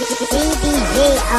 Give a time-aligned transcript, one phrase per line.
[0.00, 0.59] Green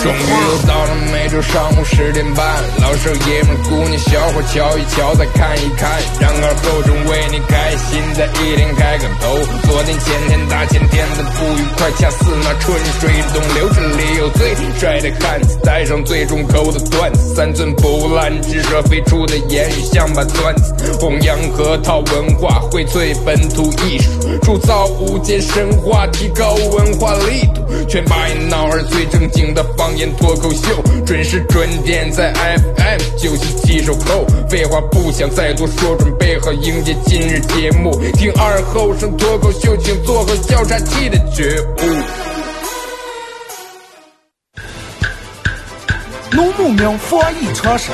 [0.01, 2.45] 终于又到了每周上午十点半，
[2.81, 5.89] 老少爷们、姑娘小伙瞧一瞧，再看一看，
[6.19, 9.37] 然而后生为你开心的一天开个头。
[9.69, 13.69] 昨天、前天、大前天的不愉快，恰似那春水东流。
[13.73, 24.09] 这里有最帅的汉子，带上最重口的段子，三寸不烂之舌飞出的言语像把钻子，弘扬核桃文化，荟萃本土艺术，
[24.41, 34.25] 铸造无间神话，提高文化力度，全把你闹儿最正经的方言脱口秀，准时准点在 FM 九七七收口。
[34.49, 37.99] 废话不想再多说，准备好迎接今日节目。
[38.13, 41.83] 听二后生脱口秀，请做好调查器的觉悟。
[46.33, 47.91] 农牧民防疫常识，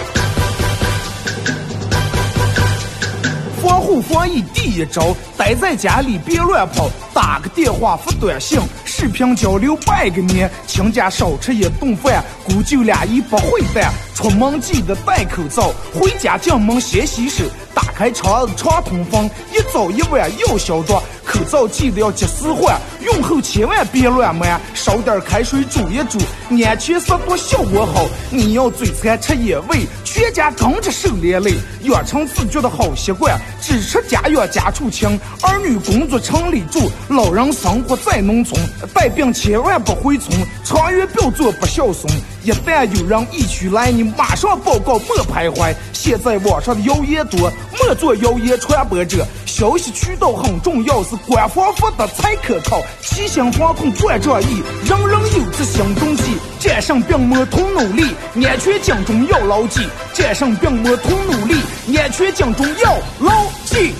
[3.61, 17.43] 防护防疫第一招，待在家里别乱跑，打个电话发短信，视频交流拜个年，亲家少吃一顿饭，姑舅俩一不会蛋，出门记得戴口罩，回家进门先洗手，
[17.73, 20.93] 打开窗子常通风，一早一晚要消毒，
[21.23, 24.43] 口罩记得要及时换，用后千万别乱抹，
[24.73, 26.17] 烧点开水煮一煮，
[26.65, 28.07] 安全消毒效果好。
[28.31, 38.59] 你要嘴馋吃野味，全家跟着受连累，养成自觉的好习惯，只吃家养家畜清，儿女工作城里住，老人生活在农村，
[38.93, 42.11] 带病千万不回村，长远不要做不孝孙。
[42.43, 45.73] 一旦有人疫区来，你马上报告，莫徘徊。
[45.93, 49.25] 现在网上的谣言多，莫做谣言传播者。
[49.45, 52.81] 消息渠道很重要，是官方发的才可靠。
[53.01, 56.23] 齐心防控万仗义，人人有责行动起。
[56.59, 58.03] 战胜病魔同努力，
[58.45, 59.81] 安全警钟要牢记。
[60.13, 61.55] 战胜病魔同努力，
[61.97, 63.33] 安全警钟要牢
[63.65, 63.93] 记。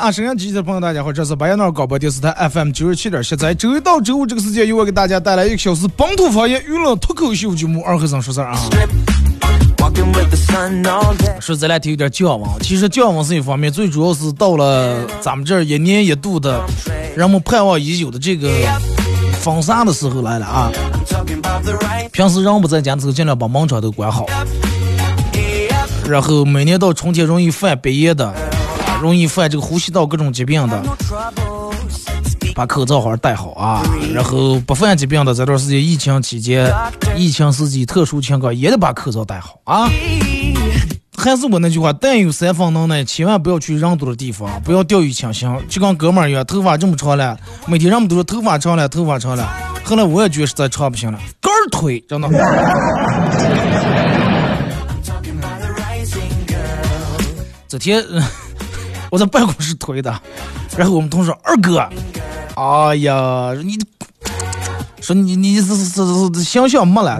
[0.00, 8.58] 啊，沈阳机器的朋友，大家好，这是白彦淖广播电视台 FM 九十七点七，在周一到周五这个时间，由我给大家带来一个小时本土方言娱乐脱口秀节目《二和尚说事儿》啊。
[11.38, 16.64] 说咱俩提有点降温，其实降温是一方面，最主要是到了咱们这儿一年一度的
[17.14, 18.48] 人们盼望已久的这个
[19.42, 20.72] 封杀的时候来了啊。
[22.10, 24.24] 平时人不在家的时候，尽量把门窗都关好。
[26.08, 28.49] 然后每年到春天容易犯鼻炎的。
[29.00, 30.82] 容易犯这个呼吸道各种疾病的，
[32.54, 33.82] 把口罩好戴好啊。
[34.12, 36.70] 然后不犯疾病的，这段时间疫情期间、
[37.16, 39.88] 疫情时期特殊情况也得把口罩戴好啊。
[41.16, 45.54] 还是我那句话，但有三分能耐，千万不要去人多的地方，不要掉以轻心。
[45.68, 49.46] 就跟哥们儿一样，头发这么长了，每天人们都说头发长了，头发长了。
[49.84, 52.28] 后来我也觉得实在长不行了，根儿腿，真的。
[57.68, 58.02] 这天。
[59.10, 60.14] 我在办公室推的，
[60.76, 61.78] 然后我们同事二哥，
[62.54, 63.76] 哎呀，你
[65.00, 67.18] 说你你是是是是想想没了。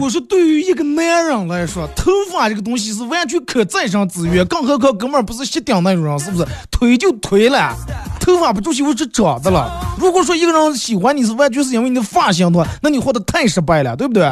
[0.00, 6.46] 我说对于一个男人来说，头发这个东西是完全可再生资源，更何况哥们儿不是吸顶那种人，是不是？
[6.70, 7.74] 推就推了，
[8.20, 9.80] 头发不就是为是长的了？
[9.98, 14.24] 如果说一个人喜欢你是完全是因为你的发型的话，那你活得太失败了，对不对？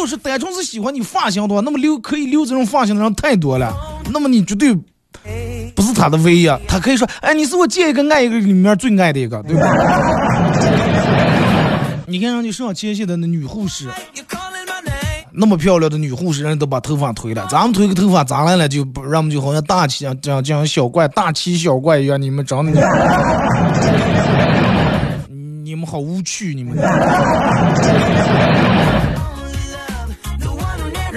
[0.00, 3.74] 就是单纯是喜欢你发型的话，那么留可以留这种发型的人太多了。
[4.12, 4.74] 那么你绝对
[5.74, 6.46] 不是他的唯一。
[6.68, 9.66] 他可以说：“哎，你是我见一个爱一个里面最爱的一个，对吧？”
[12.06, 13.88] 你看，人家上前线的那女护士，
[15.32, 17.46] 那么漂亮的女护士，人都把头发推了。
[17.50, 18.68] 咱们推个头发咋来了？
[18.68, 22.20] 就不让我们就好像大气这样这样小怪大气小怪一样。
[22.20, 22.72] 你们长得，
[25.64, 26.76] 你们好无趣，你们。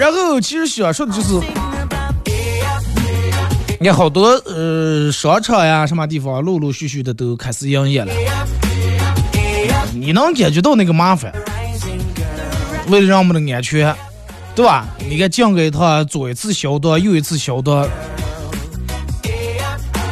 [0.00, 1.34] 然后，其实想说的就是，
[3.78, 8.10] 你看好多呃商场呀，什么地方陆陆续续的都开始营业了。
[9.92, 11.30] 你能感觉到那个麻烦？
[12.88, 13.94] 为了让我们的安全，
[14.54, 14.88] 对吧？
[15.06, 17.86] 你看进个一趟，左一次消毒，右一次消毒，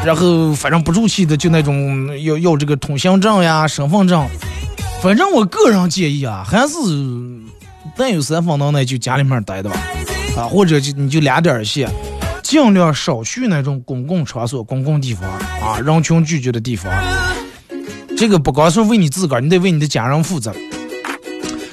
[0.04, 4.28] 然后反正不住气的就那种要要这个通行证呀、身份证。
[5.00, 6.74] 反正我个人建议啊，还是。
[7.98, 9.76] 但有三分能耐就家里面待的吧，
[10.36, 11.90] 啊，或者就你就两点线，
[12.44, 15.28] 尽量少去那种公共场所、公共地方
[15.60, 16.90] 啊，人群聚集的地方。
[18.16, 20.54] 这个不光是为你自个儿，你得为你的家人负责。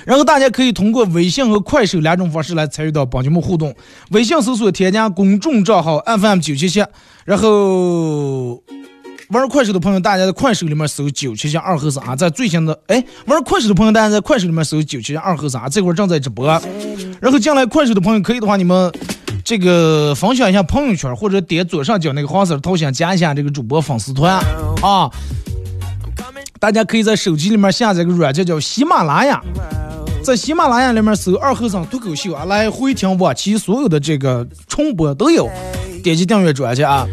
[0.05, 3.73] 然后大家可以通过微信和快手两种方式来参与到帮节目互动。
[4.11, 6.83] 微信搜索添加公众账号 FM 九七七，
[7.23, 8.63] 然后
[9.29, 16.47] 玩快手的朋友，大家在快手里面搜九七七二和尚，在最新的哎，玩快手的朋友，大家在快手里面搜九七七二和尚，这会正在直播。
[17.19, 18.91] 然后进来快手的朋友，可以的话你们
[19.43, 24.39] 这个分享一下朋友圈，或者点左上角那个黄色头像，加一下这个主播粉丝团
[24.81, 25.09] 啊。
[26.59, 29.41] 大家可以在手机里面下载个软件叫喜马拉雅，
[30.25, 35.47] 在喜马拉雅里面搜二和尚脱口秀啊，来回听往期所有的这个重播都有。
[36.03, 37.07] 点击订阅专辑啊，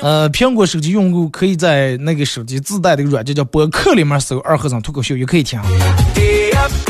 [0.00, 5.60] 呃，苹果手机用户可以在那个手机自带的一个软件叫播客里面搜二和尚脱口秀也可以听。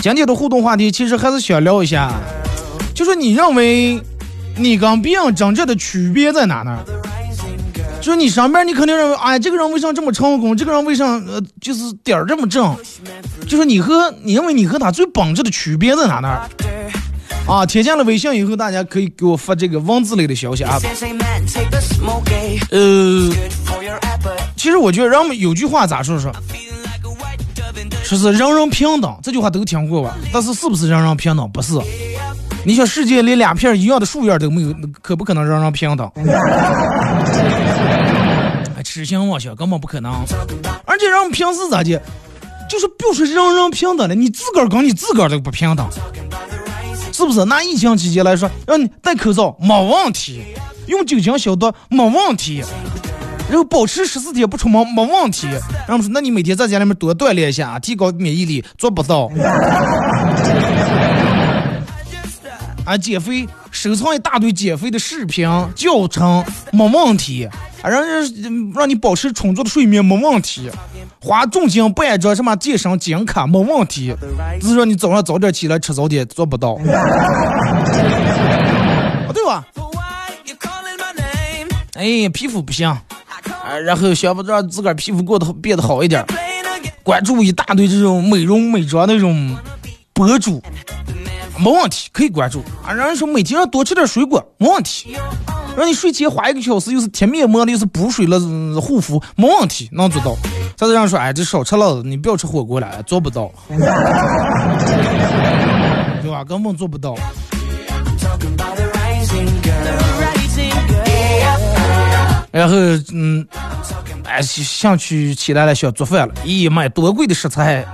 [0.02, 2.12] 今天的互动话题其实还是想聊一下，
[2.94, 3.98] 就是你认为
[4.58, 6.78] 你跟别人真正的区别在哪呢？
[8.04, 10.54] 就你上边你肯定认为，哎，这个人为啥这么成功？
[10.54, 12.76] 这个人为啥呃就是点儿这么正？
[13.48, 16.38] 就是你和你认为你和他最本质的区别在哪呢？
[17.48, 20.78] 啊，添加了微信以后，大家可以给我发这个文字类的消息啊。
[22.70, 23.30] 呃，
[24.54, 26.30] 其实我觉得人们有句话咋说说？
[28.02, 30.14] 说是人人平等，这句话都听过吧？
[30.30, 31.50] 但是是不是人人平等？
[31.50, 31.72] 不是。
[32.66, 36.10] 你想世界连两片一样的树叶都没有，可不可能人人平等？
[38.94, 40.24] 痴心妄想根本不可能。
[40.84, 42.00] 而且人们平时咋的，
[42.70, 45.84] 就是不说人人平等了，你自个儿跟你自个儿都不平等。
[47.12, 50.44] 是不是拿疫情期间来说，让你戴口罩没问题，
[50.86, 52.62] 用酒精消毒没问题，
[53.48, 55.48] 然后保持十四天不出门没问题。
[55.88, 59.28] 然后说，那你每天在家里面多锻炼一下，提高免疫力，做不到。
[62.84, 67.48] 啊，减肥收藏一大堆减肥的视频教程没问题，
[67.90, 70.70] 让人让你保持充足的睡眠没问题。
[71.20, 74.14] 花重金办张什么健身金卡没问题，
[74.60, 76.76] 只是说你早上早点起来吃早点做不到，
[79.32, 79.64] 对吧？
[81.94, 86.24] 哎，皮肤不行，啊，然后想不让自个儿皮肤过得变得好一点，
[87.02, 89.56] 关注一大堆这种美容美妆那种
[90.12, 90.62] 博主，
[91.58, 92.60] 没问题，可以关注。
[92.84, 95.16] 啊，让人说每天要多吃点水果，没问题。
[95.76, 98.38] 让你睡前花一个小时，又是贴面膜的，又是补水了
[98.80, 100.36] 护肤，没问题，能做到。
[100.76, 103.50] 再这样说，哎，这少吃了，你不要吃火锅了，做不到，
[106.22, 106.44] 对吧？
[106.44, 107.16] 根本做不到。
[112.52, 112.76] 然后，
[113.12, 113.44] 嗯，
[114.24, 117.84] 哎，想去起来了，想做饭了，咦，买多贵的食材，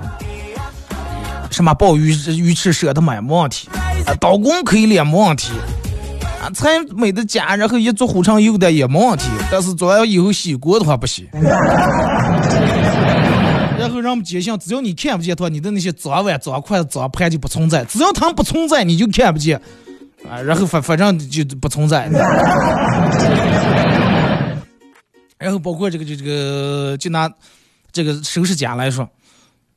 [1.51, 3.71] 什么鲍鱼、鱼翅舍得买，没问题。
[4.21, 5.53] 刀工可以练，没问题。
[6.41, 9.27] 啊，菜没得加，然后一做火成油的也没问题。
[9.53, 11.29] 但是做完以后洗锅的话不行。
[13.79, 17.85] 然后让我们坚信，只要你看不见它，你的那些脏碗、脏筷子、脏盘就不存在。
[17.85, 19.61] 只要它不存在，你就看不见。
[20.29, 22.09] 啊，然后反反正就不存在。
[25.39, 27.31] 然后包括这个就这个，就拿
[27.91, 29.09] 这个收拾家来说，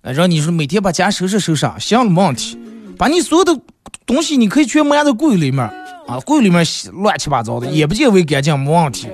[0.01, 2.57] 让你说每天把家收拾收拾，行了没问题。
[2.97, 3.57] 把你所有的
[4.05, 5.69] 东西，你可以全埋在柜里面
[6.07, 9.07] 啊，柜里面乱七八糟的，也不见为干净，没问题。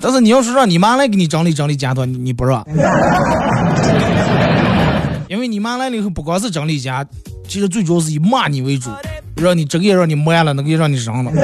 [0.00, 2.66] 但是你要是让你妈来给你整理整理家当，你不让，
[5.28, 7.06] 因为你妈来了以后，不光是整理家，
[7.48, 8.90] 其实最主要是以骂你为主，
[9.36, 11.30] 让你这个也让你卖了，那个也让你扔了，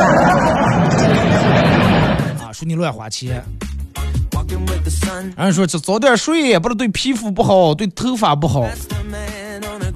[2.42, 3.42] 啊，说你乱花钱。
[5.36, 8.66] 人家说这早点睡，不是对皮肤不好，对头发不好。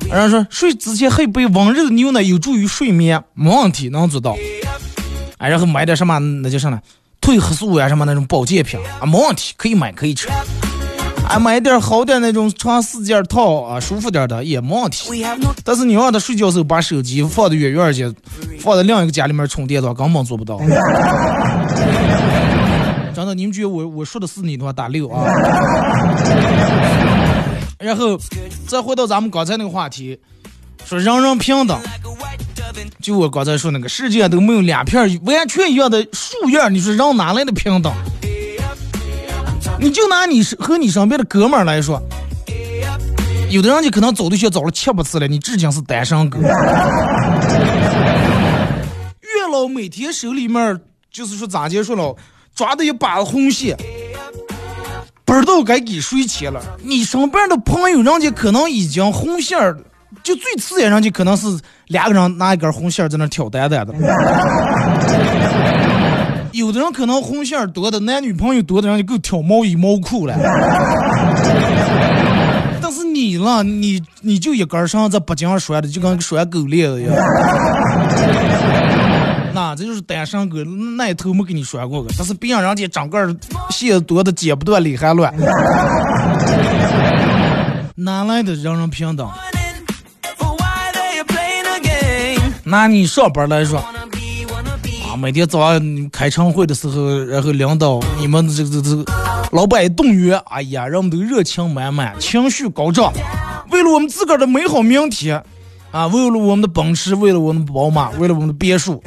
[0.09, 4.37] 人家说睡之前喝一杯温热的牛奶有助于睡眠，没问题，能做到。
[5.43, 6.81] 哎，然后买点什么，那叫什么？
[7.21, 10.29] 褪黑素呀，什么那种保健品啊，没问题，可以买，可以吃。
[11.29, 15.25] 啊，买点好点那种长四件套啊，舒服点的也没问题。
[15.65, 18.13] 但是你让他睡觉时候把手机放的远远去，
[18.61, 20.59] 放在另一个家里面充电的话，根本做不到。
[23.13, 25.25] 真的，你们觉得我我说的是你的话打六啊。
[27.79, 28.17] 然后
[28.69, 30.17] 再回到咱们刚才那个话题，
[30.85, 31.77] 说人人平等。
[33.01, 37.93] 就我刚才说那个，世界都没有两片完全一样的树叶，你说人哪来的平等？
[39.81, 42.01] 你就拿你和你身边的哥们儿来说，
[43.51, 46.39] 有的人就可能找对象找了七八次了，你至今是单身狗。
[46.39, 46.49] 月
[49.51, 52.15] 老每天手里面就是说咋结束了，
[52.55, 53.77] 抓的一把红线，
[55.25, 56.63] 不知道该给谁钱了。
[56.85, 59.77] 你身边的朋友，人家可能已经红线儿。
[60.23, 61.47] 就最刺眼，人就可能是
[61.89, 63.93] 两个人拿一根红线在那挑担担的。
[66.53, 70.35] 有的人可能红线多的男女朋友多的人就够挑毛衣毛裤了。
[72.81, 77.15] 但是是你了，你你就一根绳在脖颈上拴的，就跟拴狗链子一样。
[79.53, 80.59] 那这就是单身狗，
[80.97, 83.35] 那一头没给你拴过个，但是别让人家整个
[83.71, 85.35] 线多的剪不断理还乱。
[87.97, 89.29] 哪来的人人平等？
[92.73, 99.05] 拿你上班来说，啊，每天早上开晨会的时候，然后领导你们这个这这
[99.51, 103.13] 老板动员，哎呀，人们都热情满满，情绪高涨，
[103.71, 105.45] 为了我们自个儿的美好明天，
[105.91, 109.05] 啊，为了我们的奔驰，为了我们的宝马，为了我们的别墅，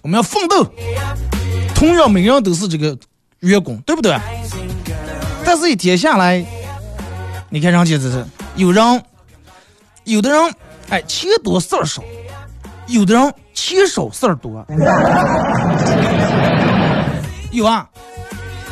[0.00, 0.64] 我们要奋斗。
[1.74, 2.96] 同样，每个人都是这个
[3.40, 4.16] 员工，对不对？
[5.44, 6.46] 但是一天下来，
[7.50, 8.24] 你看人家这是
[8.54, 9.02] 有人，
[10.04, 10.54] 有的人
[10.90, 12.00] 哎钱多事儿少。
[12.86, 14.64] 有的人钱少事儿多，
[17.50, 17.88] 有啊，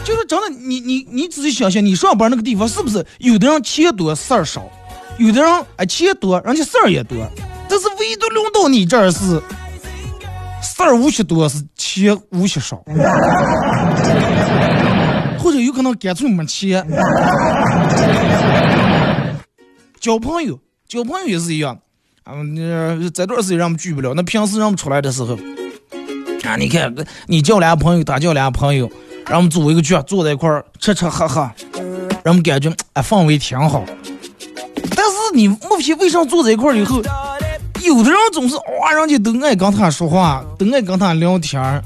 [0.04, 4.64] 就是真的，你你你仔细想想，你上班那个地方是不是有的人钱多事儿少，
[5.18, 7.16] 有的人哎钱多，人家事儿也多，
[7.68, 9.40] 但是唯独轮到你这儿是
[10.60, 12.82] 事儿无些多，是钱无些少，
[15.38, 16.86] 或者有可能干脆没钱。
[20.00, 21.78] 交朋友，交朋友也是一样。
[22.24, 24.12] 啊，那这段时间让我们聚不了。
[24.14, 25.34] 那平时让我们出来的时候，
[26.44, 26.94] 啊，你看，
[27.26, 28.90] 你叫俩朋友，他叫俩朋友，
[29.26, 31.50] 让我们组一个局，坐在一块儿吃吃喝喝，
[32.22, 33.84] 让我们感觉哎氛围挺好。
[34.94, 37.02] 但是你莫非为啥坐在一块儿以后，
[37.82, 41.82] 有的人总是哇，人家都爱跟他说话，都爱跟他聊天儿，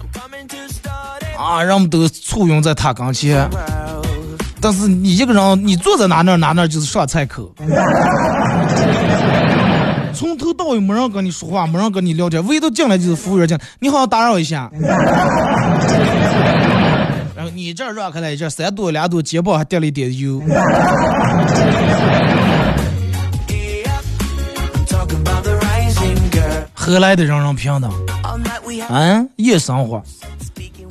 [1.39, 3.49] 啊，人们都簇拥在他跟前。
[4.61, 7.55] 但是你一个人，你坐在哪那哪那就是上菜口。
[10.17, 14.71] 从头到尾没人跟你说话，没人跟你聊天，唯独进来就是服务员进来，你好，打扰一下。
[17.37, 20.41] 然后你这让开了一下三朵两朵肩膀还掉了一点油。
[26.73, 27.93] 何来的人人平等？
[28.89, 30.03] 嗯，夜生活。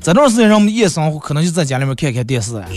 [0.05, 2.67] 这段时间，让我们夜生活可能就在家里面看看电视啊。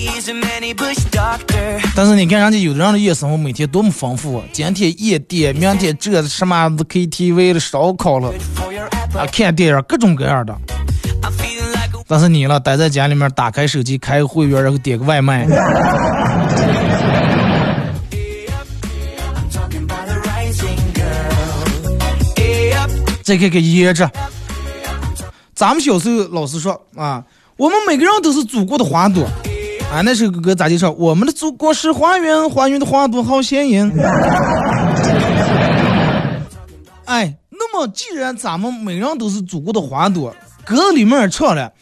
[1.94, 8.32] 但是你看人家有的人的夜生活每天多么丰富，今天夜店，明天这什么 KTV 了、烧烤了，
[9.14, 10.56] 啊，看电影各种各样的。
[12.06, 15.46] 但是你了，待在家里面，打开手机开个会员，然后点个外卖。
[23.22, 24.08] 再看看椰子。
[25.58, 27.24] 咱们小时候老师说啊，
[27.56, 29.24] 我们每个人都是祖国的花朵，
[29.92, 30.88] 啊，那首歌咋就说？
[30.92, 33.90] 我们的祖国是花园，花园的花朵好鲜艳。
[37.06, 40.32] 哎，那么既然咱们每个人都是祖国的花朵，
[40.64, 41.72] 歌里面唱了，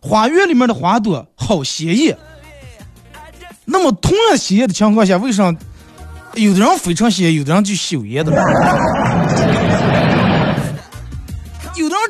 [0.00, 2.16] 花园里面的花朵好鲜艳。
[3.66, 5.54] 那么同样鲜艳的情况下，为啥
[6.32, 8.32] 有的人非常鲜艳，有的人就羞艳的？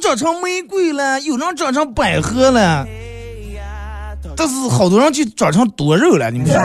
[0.00, 2.86] 长成玫瑰了，有人长成百合了，
[4.36, 6.56] 但是好多人就长成多肉了，你们说？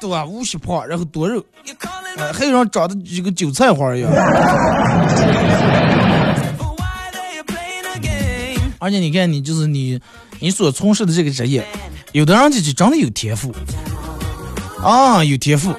[0.00, 0.24] 对吧？
[0.24, 1.44] 无锡胖，然后多肉，
[2.32, 4.10] 还有人长得就跟韭菜花一样。
[8.80, 10.00] 而且你看，你就是你，
[10.38, 11.66] 你所从事的这个职业，
[12.12, 13.52] 有的人就就真的有天赋，
[14.82, 15.74] 啊，有天赋。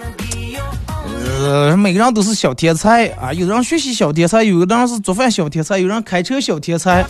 [1.40, 3.32] 呃，每个人都是小天才啊！
[3.32, 7.02] 有的人学习小天才，有的人是做饭小天才，有人开车小天才，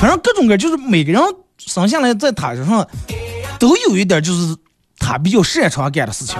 [0.00, 1.20] 反正各种各，就是每个人
[1.58, 2.86] 生下来在他身上
[3.58, 4.56] 都有一点，就是
[4.98, 6.38] 他比较擅长干的事情。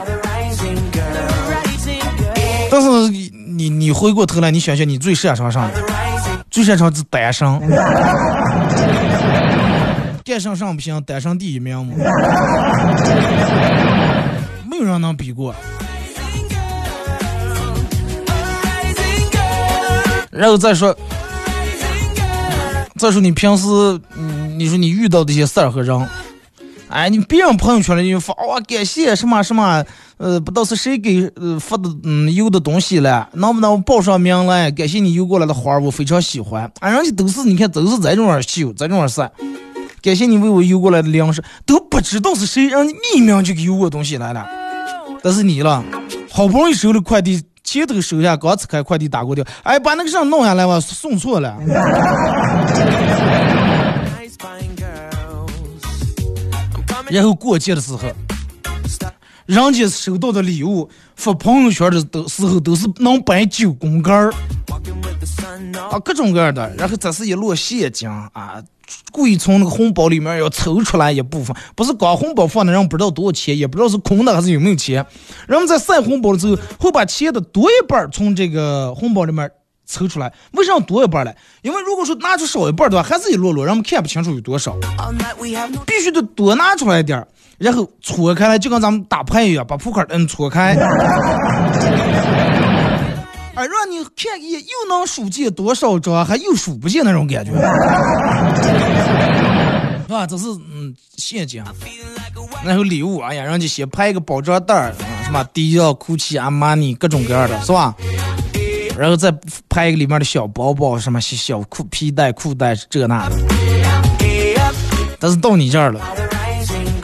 [2.70, 5.70] 但是你你回过头来，你想想，你最擅长啥？
[6.50, 7.46] 最擅长是单身，
[10.24, 11.94] 干上上不行，单身第一名嘛，
[14.70, 15.54] 没有人能比过。
[20.38, 20.96] 然后再说，
[22.96, 23.66] 再说你平时，
[24.16, 26.08] 嗯，你说你遇到这些事儿和人，
[26.88, 29.84] 哎，你别人朋友圈里就发哇，感谢什么什么，
[30.16, 34.70] 呃，不知道是谁给呃发的，嗯，邮的东西了，能不能报上名来？
[34.70, 36.70] 感谢你邮过来的花，我非常喜欢。
[36.78, 39.28] 啊，人家都是你看都是这种儿秀，这种儿事。
[40.00, 44.46] 感谢你为我邮过来的粮食，都不知道是谁让你匿名就给邮过东西来了。
[45.20, 45.84] 但是你了，
[46.30, 47.42] 好不容易收了快递。
[47.70, 51.54] 前头收下，刚拆开快递打过掉，哎，把那个上弄下来吧，送错了。
[57.10, 58.00] 然后过节的时候，
[59.48, 64.30] 人家收到的礼物发朋友圈的都时候都是能摆九宫格儿，
[65.90, 68.62] 啊，各种各样的，然后这是一摞现金啊，
[69.10, 75.06] 故意从那个红包里面要抽出来一部分，不是光红包放的，人不知道多少钱，也不知道是空的还是有没有钱。
[75.46, 79.50] 人们在晒红包的时候，会把钱的多一半从这个红包里面
[79.86, 80.30] 抽出来。
[80.52, 81.32] 为什么多一半呢？
[81.62, 84.76] 因为如果说拿出少一半的话，还是一摞摞，人们看不清楚有多少。
[85.86, 87.26] 必须得多拿出来点儿，
[87.58, 90.74] 然后搓开来，就跟咱们打牌一样，把扑克嗯搓开。
[93.54, 97.50] 哎，让你看一眼，又能数见多少张，还又数不见那种感觉，
[100.06, 100.24] 是吧？
[100.24, 101.64] 这是嗯陷阱，
[102.64, 107.92] 然后礼物，哎呀，人家先拍一个包装袋儿，什么迪奥、GUCCI、阿玛尼各种各样的，是吧？
[108.96, 109.34] 然后再
[109.68, 113.36] 拍一个里面的小包包，什么小裤皮带、裤带这那的。
[115.18, 116.00] 但是到你这儿了。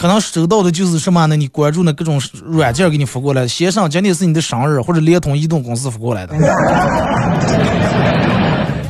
[0.05, 1.35] 可能收到的就是什么呢？
[1.35, 6.37] 你关注的各种软件给你发过来，先生今天是你的生日，或者联通、移动公司发过来的。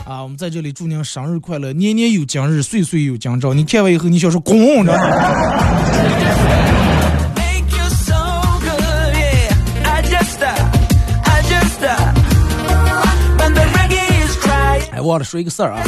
[0.04, 3.54] 啊，我们在这里祝您生日快乐，年年有今日，岁岁有今朝。
[3.54, 5.02] 你看完以后，你想说滚，知道吗？
[15.04, 15.82] 忘了说一个事儿啊。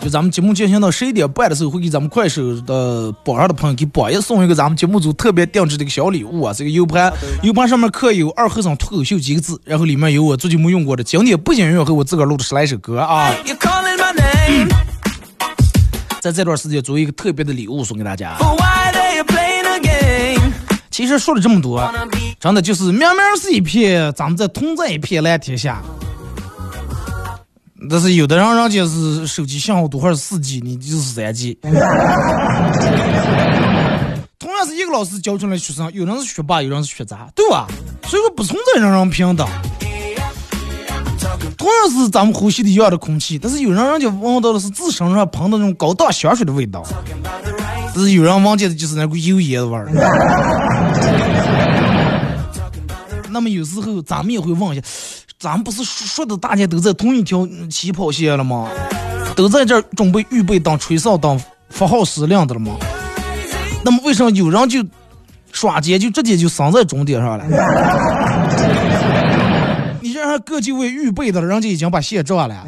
[0.00, 6.52] 就咱们节目进行到十一点半的时候，会给咱们快手的榜上的朋友给榜一送一个咱们节目组特别定制的一个小礼物啊！
[6.52, 13.32] 这个 U 盘，U 盘上面刻有“二和尚脱口秀”几个字，然后里面有我最近没用过的经典背景音乐和我自个儿录的十来首歌啊！
[16.20, 18.36] 在这段时间作为一个特别的礼物送给大家。
[20.90, 21.92] 其实说了这么多，
[22.40, 23.08] 真的就是明明
[23.40, 25.82] 是一片，咱们在同在一片蓝天下。
[27.88, 31.58] 但是有的人人家是手机信号多，或者四 G，你就是三 G。
[34.38, 37.66] 同样是一个老师教出来学生，有人是学霸，有人是学渣，对吧？
[38.06, 39.46] 所以说不存在人人平等。
[41.56, 46.84] 同样是咱们呼吸的一样的空气，但是有人人家闻到的是自身上喷的那种高档香水的味道，
[47.94, 49.90] 但是有人闻见的就是那股油烟味儿。
[53.30, 54.86] 那么有时候咱们也会问一下。
[55.38, 58.68] 咱不是说的大家都在同一条起跑线了吗？
[59.36, 61.38] 都在这儿准备预备当吹哨、当
[61.68, 62.74] 发号施令的了吗？
[63.84, 64.82] 那么为什么有人就
[65.52, 67.44] 刷肩就直接就伤在终点上了？
[70.00, 72.66] 你这还各就位预备的，人家已经把线撞了。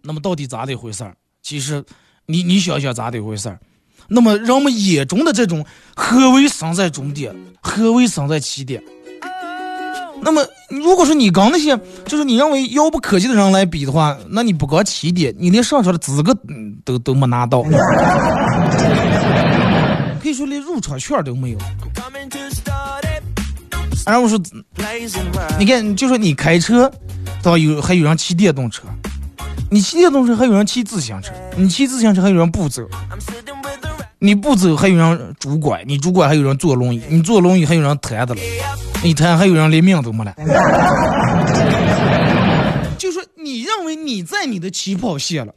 [0.00, 1.14] 那么到底咋的回事儿？
[1.42, 1.84] 其实
[2.24, 3.58] 你你想想咋的回事儿？
[4.08, 8.82] 那么人们眼中的这种何为生在终点，何为生在起点？
[10.24, 16.32] 那么如果说你跟那些就是你认为遥不可及的人来比的话，那你不光起点，你连上车的资格
[16.84, 17.62] 都都没拿到，
[20.22, 21.58] 可以说连入场券都没有。
[24.06, 24.40] 然后我说，
[25.58, 26.88] 你看，就说你开车，
[27.42, 27.58] 对吧？
[27.58, 28.84] 有还有人骑电动车，
[29.70, 32.82] 你骑电动车还有人骑自行车，你骑自行车还有人不走。
[34.24, 38.40] 你不走，还有人拄拐；你拄拐，还有人坐轮椅；你坐轮椅，还有人抬的了；
[39.02, 40.32] 你抬，还有人连命都没了。
[42.96, 45.52] 就说你认为你在你的起跑线了，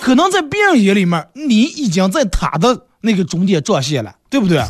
[0.00, 4.62] 可能在别人眼里面，你已经在他的那个终点撞线了，对不对？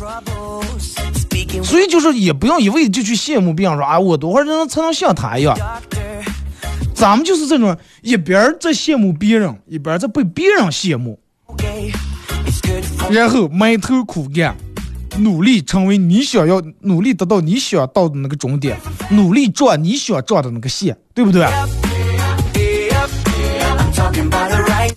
[1.63, 5.57] 所以就是也不要一味的就去羡慕别人，说啊，我多会儿能才能像他一样？
[6.93, 11.17] 咱们就是这种一边在羡慕别人，一边在被别人羡慕。
[13.09, 14.55] 然后埋头苦干，
[15.19, 18.77] 努力成为你想要，努力得到你想到的那个终点，
[19.09, 21.47] 努力撞你想撞的那个线，对不对？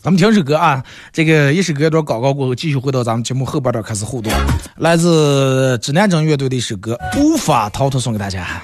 [0.02, 4.32] 咱们听首歌啊，这个一首歌一段广告过后，继续回到咱们节目后半段开始互动。
[4.76, 8.62] 来自指南针乐队的一首歌《无法逃脱》，送给大家。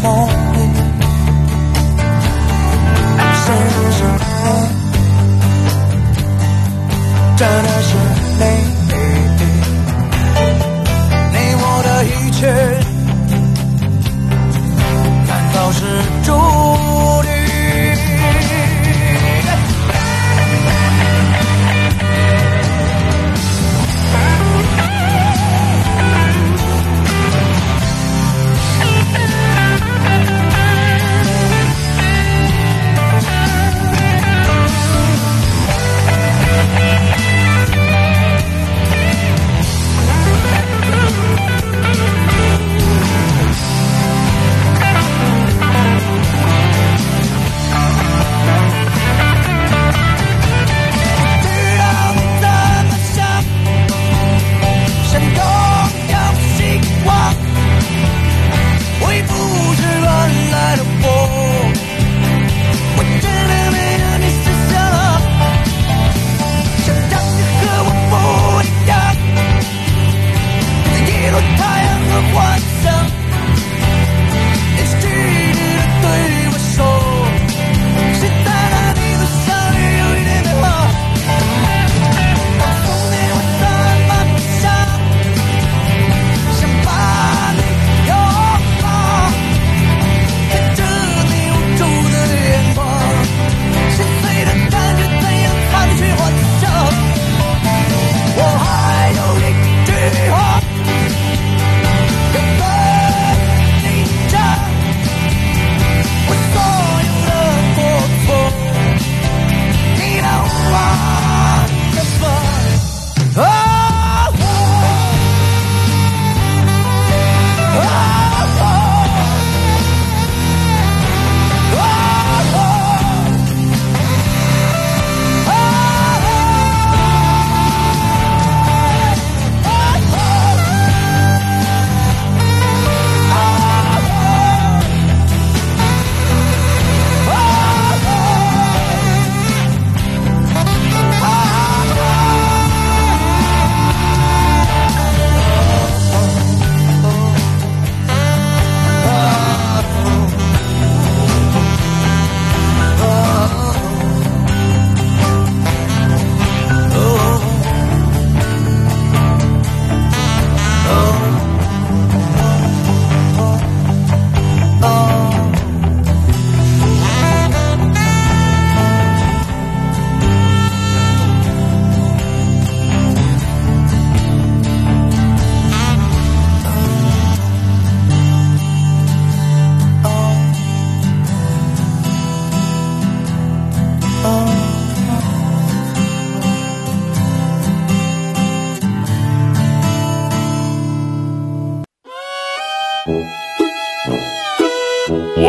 [0.00, 0.58] 起到梦里，
[7.38, 7.79] 是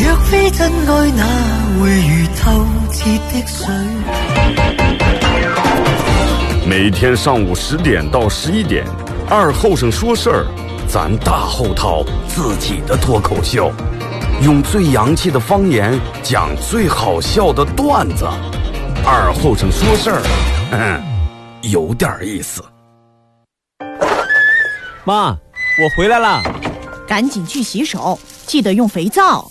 [0.00, 1.24] 若非真爱，哪
[1.78, 3.66] 会如透徹的水？
[6.66, 8.86] 每天上午十点到十一点，
[9.28, 10.46] 二后生说事儿，
[10.88, 13.70] 咱大后套自己的脱口秀，
[14.42, 18.24] 用最洋气的方言讲最好笑的段子。
[19.04, 20.22] 二后生说事儿，
[20.70, 21.02] 嗯，
[21.70, 22.64] 有点意思。
[25.04, 26.42] 妈，我回来了。
[27.06, 29.50] 赶紧去洗手，记得用肥皂。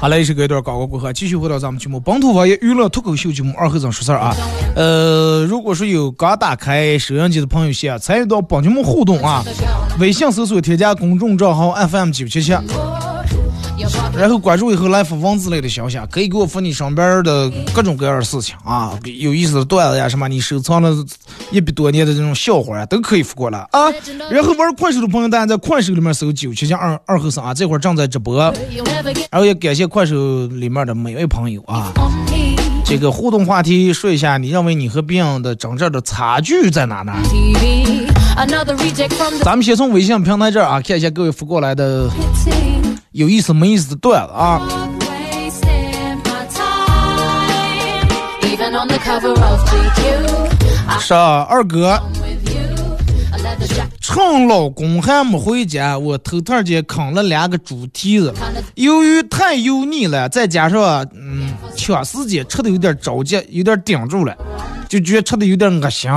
[0.00, 4.34] 好嘞，是隔一段广告过后，继续回到咱们节目《本土方言娱乐脱口秀节目二和尚说事儿》啊。
[4.74, 9.44] 呃，如果说有刚打开收音机的朋友些参与到本节目互动啊，
[10.00, 12.52] 微信搜索添加公众账号 FM 九七七，
[14.16, 20.94] 然后关注以后来发文字类的消息，啊，可以给我发你身边的各种各样的事情啊，有意思的段子呀，什么你收藏了
[21.50, 23.90] 一百多年的这种笑话呀，都可以发过来啊。
[24.30, 28.38] 然后玩快手的朋友，大家在快手里面搜九七七二二后生啊，这会儿正在直播。
[29.30, 31.92] 然后也感谢快手里面的每位朋友啊。
[32.84, 37.12] 这个互动话题说一下，你认为你和别人的真正的差距在哪呢
[39.42, 42.08] 咱们先从微信平台这儿啊，看一下各位发过来的.
[43.12, 44.60] 有意思没意思的段子啊。
[51.00, 52.00] 是啊，二哥.
[54.00, 58.32] 趁老公还没回家，我偷偷间啃了两个猪蹄子。
[58.74, 64.36] 由于太油腻了，再加上嗯抢时间，吃的有点着急，有点顶住了，
[64.88, 66.10] 就觉得吃的有点恶心。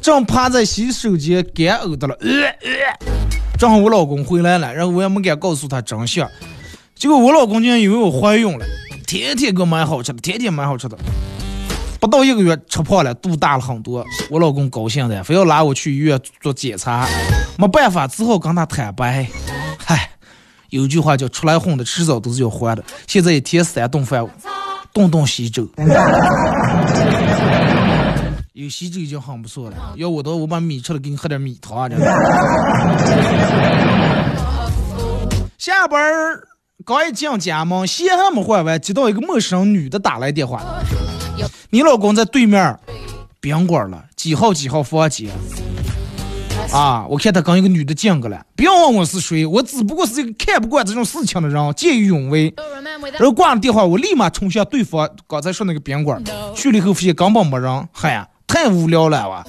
[0.00, 3.15] 正趴在洗手间干呕的了，呃呃。
[3.58, 6.28] 正好我老公回来了，然后我也没敢告诉他真相，
[6.94, 8.66] 结果我老公竟然以为我怀孕了，
[9.06, 10.98] 天天给我买好吃的，天天买好吃的。
[11.98, 14.04] 不到一个月吃胖了，肚大了很多。
[14.28, 17.08] 我老公高兴的，非要拉我去医院做检查。
[17.56, 19.26] 没办法，只好跟他坦白。
[19.78, 20.10] 嗨，
[20.68, 22.84] 有句话叫“出来混的，迟早都是要还的”。
[23.08, 24.28] 现在一天三顿饭，
[24.92, 25.66] 顿顿稀粥。
[28.58, 31.86] 有稀粥已经很不错了，要我的话，我把米吃了，给你喝点米汤啊！
[31.90, 32.06] 真的。
[35.58, 36.40] 下班儿
[36.82, 40.64] 刚一进家门，鞋还没换完，接到一个陌生女的打来电话。
[41.68, 42.80] 你老公在对面
[43.42, 45.30] 宾馆了，几号几号房间？
[46.72, 48.42] 啊，我看他跟一个女的见过了。
[48.56, 52.54] 不要问我是谁，我只不过是一个看不惯这种事情的人，见义勇为。
[53.12, 59.44] 然后挂了电话，我立马冲向对方刚才说那个宾馆，去了以后发现根本没人，嗨呀，太无聊了哇.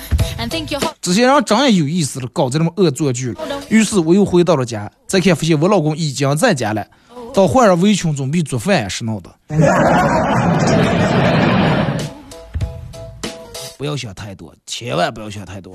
[1.02, 3.40] 这些人真也有意思了，搞这么恶作剧了。
[3.70, 6.86] 于是我又回到了家，再看发现我老公已经在家了，
[7.34, 9.30] 到换上围裙准备做饭时闹的。
[13.78, 15.74] 不要想太多，千万不要想太多。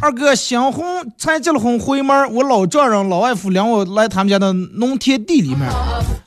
[0.00, 5.68] 二哥，新婚才结了婚回门，我老丈人、老外父领我来他们家的农田地里面，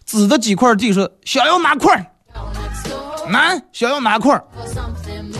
[0.05, 2.12] 指着几块地说：“想要哪块
[3.29, 5.33] 男，想要哪块儿？” for something.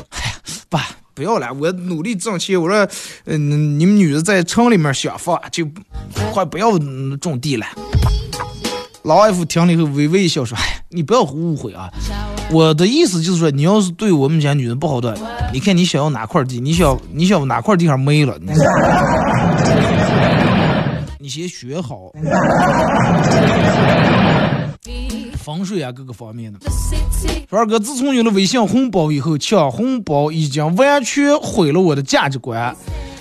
[0.70, 2.60] 爸，不要了，我努力挣钱。
[2.60, 2.88] 我说，
[3.26, 5.68] 嗯、你们女的在城里面想房，就
[6.32, 7.66] 快不要嗯种地了。
[9.04, 11.90] 老外父听了以后微微一笑说：“哎，你不要误会啊，
[12.52, 15.18] 我的意思就是说，你要是对我们家女人不好的，
[15.52, 18.54] 你看你想要哪块地，你想你想哪块地方没了，你
[21.20, 22.14] 你先学好。
[25.44, 26.60] 风水啊各个方面的。
[27.50, 32.76] 说二哥，自从有了微信红包以后，抢红包已经完全毁了我的价值观。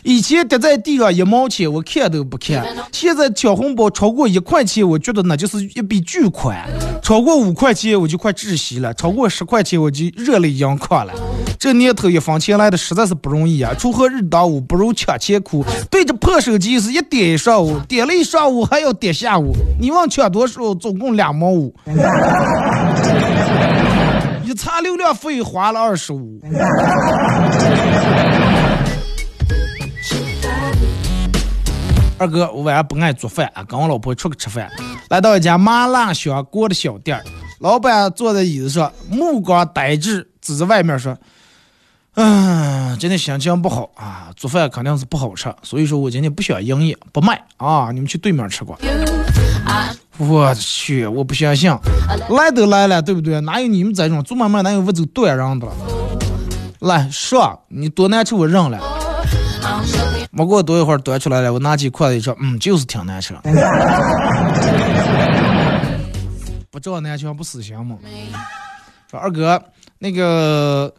[0.05, 6.57] 以前跌在地上一毛钱，我看都不看； 现在抢红包超过一块钱，我觉得那就是一笔巨款；
[7.01, 11.13] 超过五块钱，我就快窒息了；超过十块钱，我就热泪盈眶了。
[11.57, 13.73] 这年头一分钱来的实在是不容易啊！
[13.79, 15.65] 锄禾日当午，不如抢钱苦。
[15.89, 19.53] 对着破手机是一点一上午，点了一上午还要点下午。
[19.81, 20.75] 你问抢多少？
[20.75, 21.73] 总共两毛五。
[24.45, 26.41] 一查流量费花了二十五。
[32.23, 34.71] 二哥，我晚上不爱做饭啊，跟我老婆出去吃饭，
[35.11, 37.21] 来到一家麻辣香锅的小店，
[37.59, 41.19] 老板坐在椅子上，目光呆滞，指着外面说
[42.15, 48.77] ：“嗯，今天心情不好啊，做饭肯定是不好吃，所以说我今天不想营业，不卖啊，你们去对面吃吧。”
[50.19, 51.77] 我去，我不相信，
[52.29, 53.41] 来都来了，对不对？
[53.41, 55.67] 哪有你们这种做买卖哪有不走断人的？
[56.79, 58.79] 来说，你多难吃我认了。
[60.35, 63.35] 没过多一会儿端出来了，我拿起筷子一吃，嗯，就是挺难吃。
[66.71, 67.99] 不知道难吃不死心吗？
[69.11, 69.63] 说二哥，
[69.99, 70.91] 那个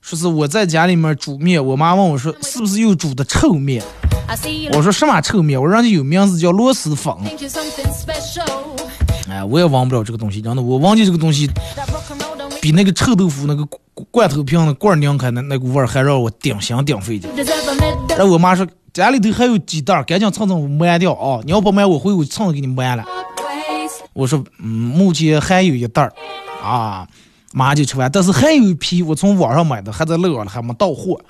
[0.00, 3.82] 说是我在家里面煮面，我妈问我说是不是又煮的臭面？
[4.72, 5.60] 我说什么臭面？
[5.60, 7.12] 我人家有名字叫螺蛳粉。
[9.28, 11.50] 哎，我也忘不了这个东西，真的，我忘记这个东西
[12.66, 13.64] 比那个臭豆腐那个
[14.10, 17.28] 罐头瓶的罐拧开那那股味儿还让我顶心顶肺的。
[18.08, 21.38] 然后我妈说家里头还有鸡蛋，赶紧蹭蹭卖掉啊！
[21.44, 23.04] 你要不卖，我回去蹭给你卖了。
[24.14, 26.12] 我说嗯，目前还有一袋儿
[26.60, 27.06] 啊，
[27.52, 31.20] 马上就吃完，但是还有一批我从网上买的，还在路上还没到货。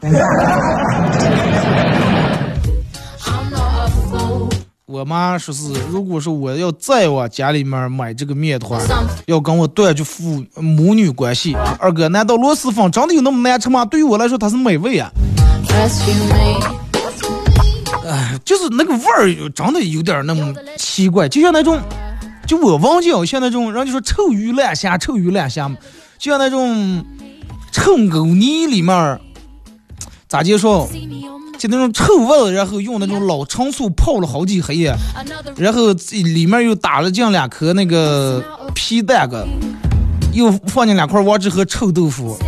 [4.87, 8.81] 我妈说是，如果说我要再往家里面买这个面的话，
[9.27, 11.57] 要跟我断绝父母女关系。
[11.81, 13.85] 二哥，难道螺蛳粉真的有那么难吃吗？
[13.85, 15.11] 对于我来说，它是美味啊。
[18.07, 21.81] 哎，就是那个味儿，真的有点那么奇怪，就像那种，
[22.47, 25.69] 就我忘记像那种，人家说臭鱼烂虾，臭鱼烂虾，
[26.17, 27.05] 就像那种
[27.73, 29.21] 臭狗泥里面，
[30.29, 30.89] 咋介绍？
[31.59, 34.95] 就那种臭味，然后用那种老陈醋泡了好几黑夜，
[35.57, 39.47] 然后里面又打了进两颗那个皮蛋个，
[40.33, 42.39] 又放进两块王致和臭豆腐，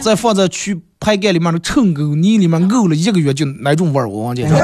[0.00, 4.58] 再放在去排盖里面的臭狗泥里面沤了一个月，就那种味儿，我忘记了。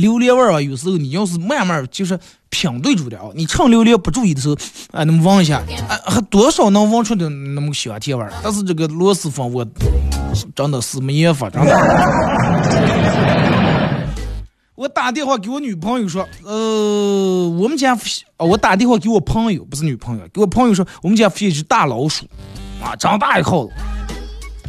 [0.00, 2.18] 榴莲味儿啊，有时候你要是慢慢就是
[2.50, 4.54] 品对住了，你趁榴莲不注意的时候，
[4.92, 5.58] 啊，那么闻一下，
[5.88, 8.32] 啊，还多少能闻出点那么香甜味儿。
[8.42, 9.66] 但是这个螺蛳粉，我
[10.54, 11.74] 真的是没办法，真的。
[14.74, 17.96] 我打电话给我女朋友说，呃，我们家
[18.36, 22.24] 啊，我打电话给我朋友，不是女朋友，给我朋友说，我们家飞一只大老鼠，
[22.80, 23.72] 啊，长大一号子。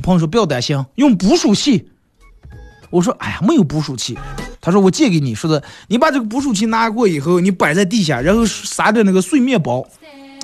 [0.01, 1.87] 朋友说不要担心，用捕鼠器。
[2.89, 4.17] 我说，哎呀，没有捕鼠器。
[4.61, 9.85] 他说我借给你，说的你把这个捕鼠器拿过以后，你摆在地下，然后撒点那个碎面包，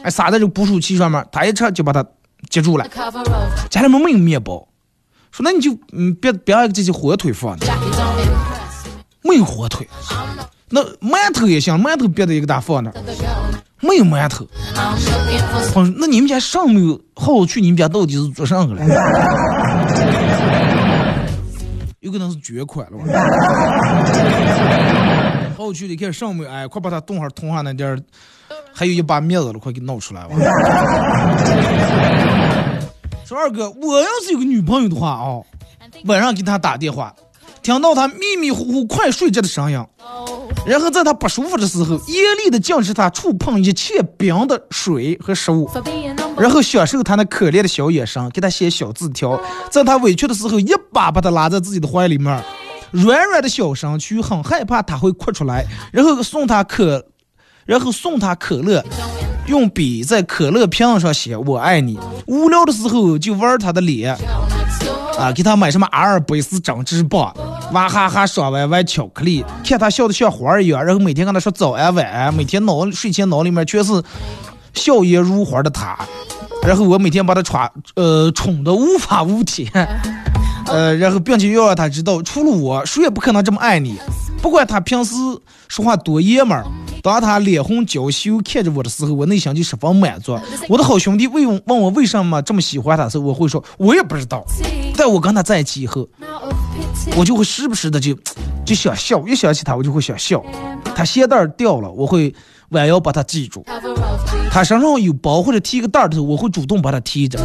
[0.04, 2.06] 哎，撒在这个捕鼠器上面，它一吃就把它
[2.50, 2.88] 接住了。
[3.70, 4.68] 家里面没有面包，
[5.32, 7.68] 说那你就嗯别别这些火腿放的，
[9.24, 9.88] 没有火腿，
[10.70, 12.92] 那馒头也行，馒头别的一个大放那，
[13.82, 14.48] 没有馒头。
[15.98, 17.02] 那你们家上没有？
[17.16, 18.82] 好去你们家到底是做啥个了？
[22.06, 23.06] 有可能是绝款了吧？
[25.58, 28.00] 好去你看上面，哎，快把它冻上通上那点儿，
[28.72, 30.36] 还有一把面子了，快给闹出来吧！
[33.26, 35.42] 说二哥，我要是有个女朋友的话啊，
[36.06, 37.12] 晚上给她打电话，
[37.64, 39.84] 听到她迷迷糊糊快睡着的声音，
[40.68, 45.68] 然后在她不舒服的时候，严厉的禁止她触碰一切冰的水和食物。
[46.38, 49.40] 然后享受他那可怜的小眼神，给他写小字条，
[49.72, 52.44] 在他委屈的时候，一把把他拉在自己的怀里面，
[52.92, 57.06] 软软的小身躯很害怕他会哭出来，然后送他可，
[57.66, 58.84] 然后送他可乐，
[59.48, 61.98] 用笔在可乐瓶上写我爱你。
[62.28, 64.18] 无聊的时候就玩他的脸，
[65.18, 67.34] 啊，给他买什么阿尔卑斯针织棒，
[67.72, 74.04] 娃哈哈爽歪歪巧克力，看他笑的像花儿一样，然后每天跟他说早安晚安，每天脑睡前脑里面全是。
[74.76, 75.98] 笑靥如花的他，
[76.66, 77.60] 然后我每天把他宠，
[77.96, 79.70] 呃，宠得无法无天，
[80.68, 83.98] 呃，然后并且要让他知道，除了我，谁也不可能这么爱你。
[84.42, 85.16] 不管他平时
[85.68, 86.64] 说话多爷们儿，
[87.02, 90.38] 当他脸红娇羞看着我的时候，我内心就十分满足。
[90.70, 94.46] 我的好兄弟问问我为什么这么喜欢他时，候，我会说，我也不知道。
[94.94, 96.08] 在我跟他在一起以后，
[97.18, 98.16] 我就会时不时的就
[98.64, 100.44] 就想笑，一想起他我就会想笑。
[100.96, 102.34] 他鞋带儿掉了，我会
[102.70, 103.62] 弯腰把她系住；
[104.52, 107.40] 他身上有包或者提个袋的时候，我会主动把他提着。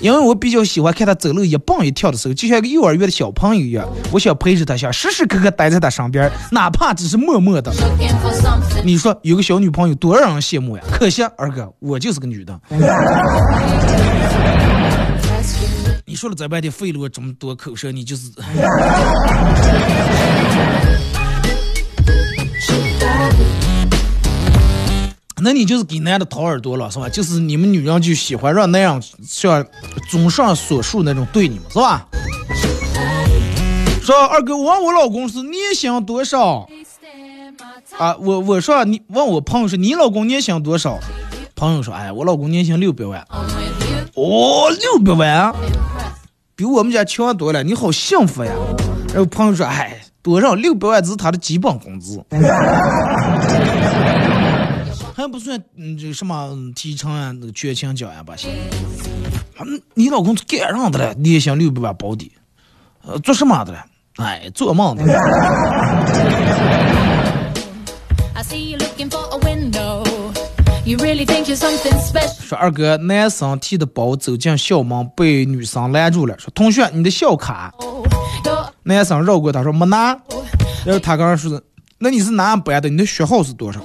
[0.00, 7.72] 因为我比较喜欢看他走路一蹦一跳的时候，就像一个幼儿园的小朋友一样，我想陪着他，想时时刻刻待在他身边，哪怕只是默默的。
[8.84, 10.82] 你说有个小女朋友多让人羡慕呀！
[10.92, 12.60] 可惜二哥，我就是个女的。
[16.04, 18.30] 你说了这半天费了我这么多口舌，你就是。
[25.42, 27.08] 那你就是给男的掏耳朵了，是吧？
[27.10, 29.64] 就是你们女人就喜欢让那样像
[30.08, 32.06] 综上所述那种对你们，是吧？
[34.00, 36.66] 说二哥，我问我老公是年薪多少？
[37.98, 40.98] 啊，我我说你问我朋友说你老公年薪多少？
[41.54, 43.20] 朋友说，哎，我老公年薪六百万。
[44.14, 45.54] 哦，六百万，
[46.54, 47.62] 比我们家强多了。
[47.62, 48.52] 你好幸福呀！
[49.08, 50.54] 然后朋友说，哎，多少？
[50.54, 52.24] 六百万只是他的基本工资。
[55.16, 58.50] 还不算，嗯，这什么提成啊，那个全勤奖呀，吧行。
[59.58, 61.14] 嗯，你老公干啥的了？
[61.14, 62.30] 年薪六百万保底，
[63.02, 63.82] 呃，做什么的了？
[64.16, 65.02] 哎，做梦的。
[72.42, 76.38] 说二哥，男生提的包走进校门，被女生拦住了。
[76.38, 77.72] 说同学，你的校卡。
[78.82, 80.08] 男生绕过他说没拿。
[80.84, 81.62] 然后他刚刚说的，
[81.96, 82.90] 那你是哪班的？
[82.90, 83.80] 你的学号是多少？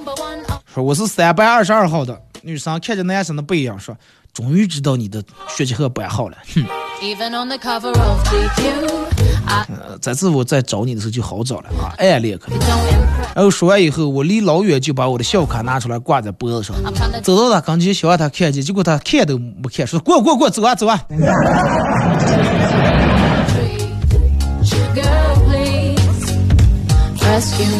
[0.73, 3.93] 说我是三百二十二号的女生，看着男生的背影说
[4.33, 6.63] ：“终于知道你的学籍和班号了。”哼。
[9.47, 12.57] 呃，这次我再找你的时候就好找了啊，暗恋可以。
[13.35, 16.75] 然后说完以后，我离老远就把我的校卡拿出来挂在脖子上，
[17.21, 20.97] 走到他跟前想让他看见，结果他看都没看，说：“过过过，走啊走啊。”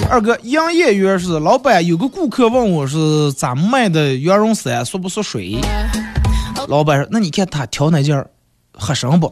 [0.09, 5.59] 二哥，营业员是老板，有个顾客问我是咋卖的羊绒衫，缩不缩水？
[6.67, 8.25] 老板说，那你看他挑那件
[8.73, 9.31] 合身不？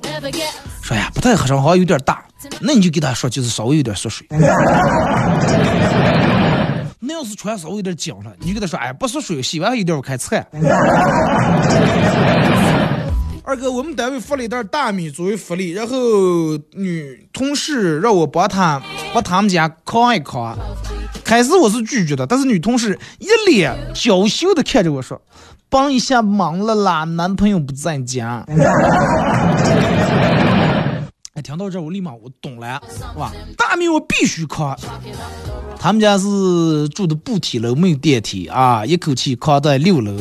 [0.81, 2.23] 说呀，不太合身，好像有点大。
[2.61, 4.25] 那你就给他说，就是稍微有点缩水。
[7.01, 10.45] 那要是穿稍微有点紧了，你就给他说，哎，不缩水，洗完有点开菜。
[13.49, 15.95] 二哥，我们单位发了一袋大米作为福利，然后
[16.73, 18.79] 女同事让我帮她
[19.11, 20.55] 把他们家扛一扛。
[21.23, 25.19] 开始我是拒绝的，但是女同事一脸娇羞的看着我说
[25.67, 28.45] ：“帮一下忙了啦，男朋友不在家。
[31.33, 34.77] ”哎，听到这我立马我懂了，是吧，大米我必须扛。
[35.79, 40.13] 他们家是住的步梯楼，没有电梯啊，一口气扛在六楼。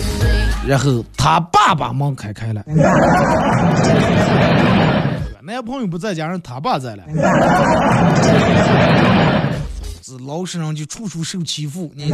[0.67, 2.63] 然后他爸把门开开了，
[5.43, 7.03] 男 朋友不在家，让他爸在了，
[10.03, 11.91] 这老实人就处处受欺负。
[11.95, 12.13] 你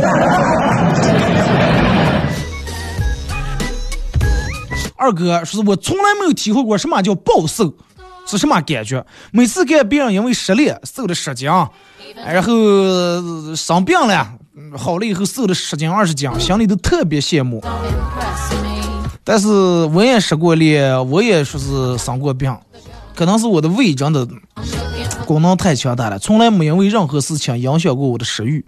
[4.97, 7.74] 二哥说，我从来没有体会过什么叫暴瘦，
[8.26, 9.05] 是什么感觉？
[9.32, 11.51] 每次看别人因为失恋瘦了十斤，
[12.24, 14.28] 然后生病了。
[14.76, 17.62] 好了以后瘦了十斤二十斤，心里都特别羡慕。
[19.24, 22.57] 但是我也失过恋，我也说是生过病，
[23.14, 24.26] 可能是我的胃真的
[25.26, 28.64] 功能太强大了，从来没因为任何事情影响过我的食欲。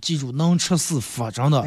[0.00, 1.62] 记住，能吃是福，真的。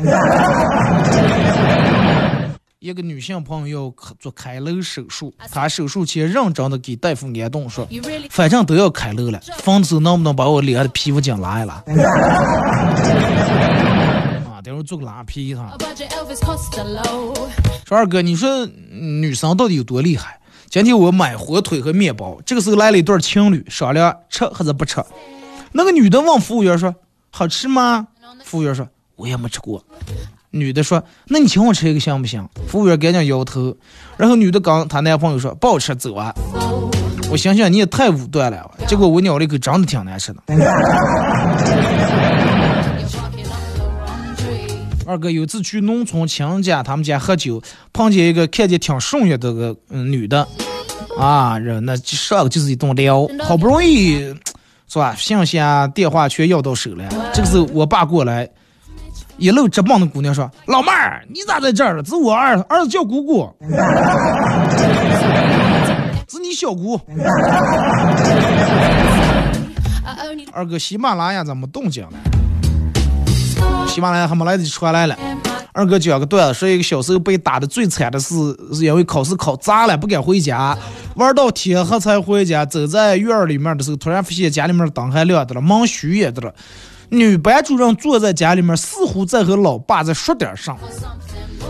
[2.80, 7.86] 一个女性朋友做开颅手术，她手术前认真的给大夫安顿说
[8.32, 11.84] ：“反正都要开颅了，缝的时候能不能把我脸上的皮肤筋拉一拉？”
[14.50, 15.76] 啊，等会做个拉皮哈。
[17.86, 20.40] 说二哥，你说女生到底有多厉害？
[20.70, 25.04] 今天我买火腿和面包，这个时候来了一对情侣，商量吃还是不吃。
[25.74, 26.96] 那个女的问服务员说
[27.30, 28.08] ：“好吃吗？”
[28.46, 29.84] 服务员说：“我也没吃过。”
[30.52, 33.76] 女的说：“那你请我吃一个行不行？”服务员赶紧摇头。
[34.18, 36.34] 然后女的跟她男朋友说：“不好吃，走啊！”
[37.32, 38.72] 我想想你也太武断了。
[38.88, 40.42] 结果我咬了一口，真的挺难吃的。
[45.06, 47.62] 二哥有次去农村亲家他们家喝酒，
[47.94, 50.48] 碰见一个看见挺顺眼的个嗯女的，
[51.20, 54.18] 啊，人那上个就是一顿撩，好不容易
[54.88, 55.14] 是吧？
[55.16, 57.08] 信息啊电话全要到手了。
[57.34, 58.50] 这个时候我爸过来。
[59.40, 62.04] 一路直棒的姑娘说：“老妹儿，你咋在这儿了？
[62.04, 63.50] 这是我儿儿子叫姑姑，
[66.28, 67.00] 是你小姑。”
[70.52, 72.10] 二哥，喜马拉雅怎么动静了？
[73.88, 75.16] 喜马拉雅还没来得及传来了。
[75.72, 78.36] 二哥讲个段子，说一个小时候被打的最惨的是，
[78.74, 80.78] 是因为考试考砸了，不敢回家，
[81.16, 82.66] 玩到天黑才回家。
[82.66, 86.54] 走在院儿里面的时候，突然发现家里面灯还亮着了，门虚掩着了。
[87.10, 90.78] 女班主任坐在家里面，似乎在和老爸在说点啥。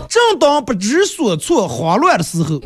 [0.08, 2.60] 正当不知所措、慌乱的时候，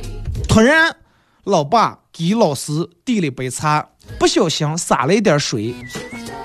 [0.49, 0.97] 突然，
[1.45, 2.73] 老爸给老师
[3.05, 3.87] 递了一杯茶，
[4.19, 5.75] 不小心洒了一点水，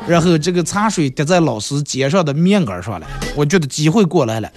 [0.07, 3.07] 然后这个茶水滴在老师肩上的面杆上了。
[3.36, 4.51] 我觉得机会过来了。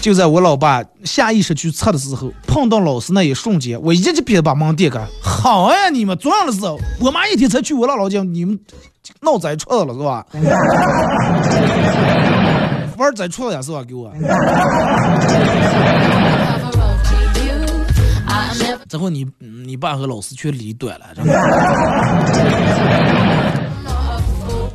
[0.00, 5.04] 就在我老爸下意识去擦的时候，碰到老师那一瞬间，我一记别把门递开。
[5.22, 6.60] 好呀，你们撞的是，
[7.00, 8.60] 我妈一天才去我姥姥家，你们
[9.20, 10.24] 闹灾出了是吧？
[12.96, 13.82] 玩灾出了呀是吧？
[13.82, 14.10] 给我。
[18.88, 21.06] 之后你你爸和老师却离短了。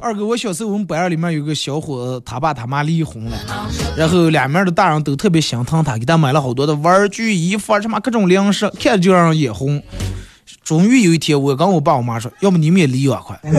[0.02, 3.38] 二哥，我小时候我们班里面有个小伙子，他爸他妈离婚了，
[3.98, 9.82] 然后两面的大人都特别心疼他，给他买了好多的玩具、衣服啊，什么各种零食，看着就让人眼红。
[10.70, 13.36] 终于有一天，我跟我爸我妈说，要么你们也离我快。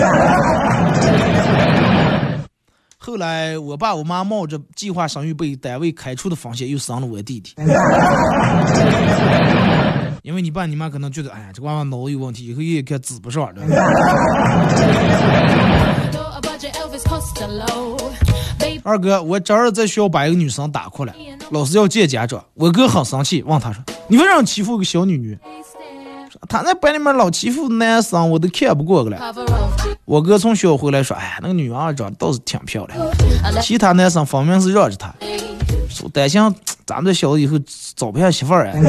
[2.98, 7.52] 后来，我爸我妈冒着计划生育被单位开除的风险，又生了我弟弟。
[10.22, 13.62] 因为你爸你妈可能觉得，哎呀，这娃娃脑子有问题，以后也该指不上了。
[18.84, 21.12] 二哥，我侄儿在学校把一个女生打哭了，
[21.50, 25.36] 老师要见家长，我哥很生气，问他说：“你为啥欺负个小女女？”
[26.48, 29.34] 他在班里面老欺负男生，我都看不过去了。
[30.04, 32.98] 我哥从学校回来说：“哎，那个女娃长得倒是挺漂亮，
[33.62, 35.14] 其他男生分明是让着她，
[35.88, 36.40] 说担心
[36.86, 37.56] 咱们这小子以后
[37.94, 38.74] 找不下媳妇儿啊。”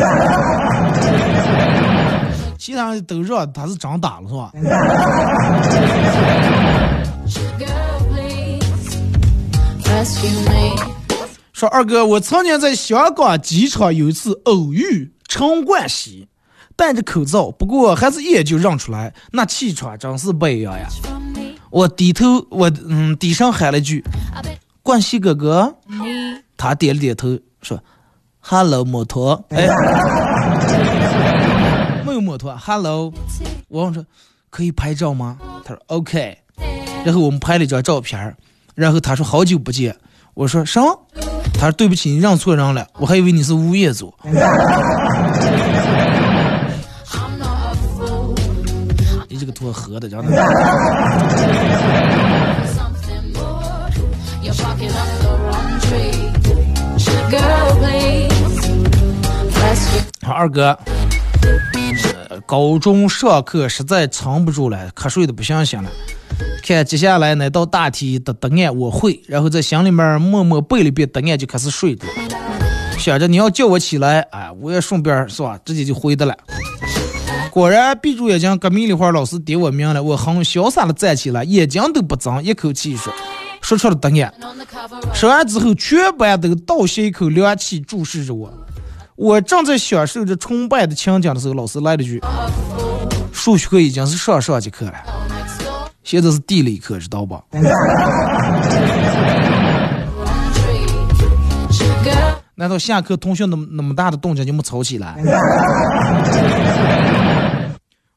[2.57, 4.51] 其他都让他是长大了是吧？
[11.51, 16.27] 说二哥，我曾经在香港机场有一次偶遇陈冠希，
[16.81, 20.87] 戴着口罩，不过还是一眼就认出来，那气场真是不一样呀。
[21.69, 24.03] 我低头，我嗯低声喊了句
[24.81, 25.75] ：“冠希哥哥。”
[26.57, 27.79] 他点了点头，说
[28.39, 29.67] ：“Hello，摩托。”哎，
[32.03, 33.13] 没有摩托，Hello。
[33.67, 34.03] 我问说
[34.49, 36.35] ：“可以拍照吗？”他说：“OK。”
[37.05, 38.35] 然后我们拍了一张照片
[38.73, 39.95] 然后他说：“好久不见。”
[40.33, 40.99] 我说：“什么？”
[41.53, 44.11] 他说：“对不起，你认错人了，我还以为你是吴彦祖。”
[49.61, 50.43] 你这个托喝的，真的。
[60.23, 60.77] 好，二哥，
[62.45, 65.89] 高中上课实在撑不住了，瞌睡的不行行了。
[66.63, 72.07] 看接下来那道大题的答案我会，然后在心里面默默背了一遍答案，就开始睡着。
[72.97, 76.35] 想着你要叫我起来，哎，我也顺便是吧，直接就回的了。
[77.51, 83.11] 果然闭住眼睛，隔壁的话老师点我名了，我很潇洒的站起来，眼睛都不睁，一口气说
[83.61, 84.33] 说出了答案。
[85.13, 88.49] 说完之后，全班都倒吸一口凉气，注视着我。
[89.17, 92.23] 我正在享受着崇拜的情景的时候，老师来了句
[93.33, 94.93] ：“数学课已经是上上节课了，
[96.05, 97.37] 现在是地理课，知道不？”
[102.55, 105.15] 难道下课同学那么那么大的动静就没吵起来？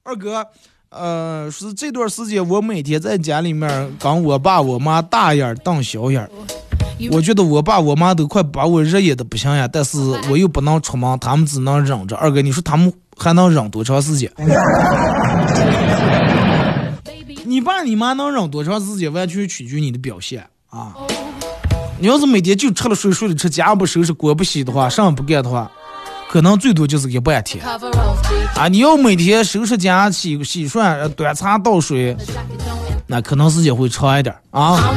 [0.07, 0.47] 二哥，
[0.91, 6.29] 呃，是这段时间我每天在家里面跟我爸我妈大眼瞪小眼，
[7.11, 9.99] 我觉得我爸我妈都快把我热眼的不行呀，但是
[10.31, 12.15] 我又不能出门，他们只能忍着。
[12.17, 14.31] 二哥，你说他们还能忍多长时间？
[17.47, 20.95] 你爸你妈能忍多长时间，完全取决于你的表现啊！
[21.99, 25.71] 你要是每天就吃了睡，睡了吃，家不收拾，锅不洗的话，啥也不干的话，
[26.35, 27.65] 可能最多就是一半天。
[28.57, 32.17] 啊，你要每天收拾家、洗洗涮、端茶倒水，
[33.07, 34.93] 那可能时间会长一点啊。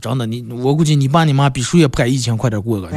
[0.00, 2.88] 真的，你我估计你爸你妈比谁也不敢疫情快点过个。